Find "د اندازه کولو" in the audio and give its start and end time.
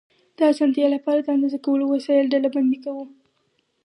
1.21-1.85